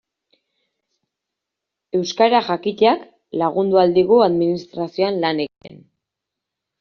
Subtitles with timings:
[1.99, 3.03] Euskara jakiteak
[3.41, 5.79] lagundu ahal digu administrazioan lan egiten.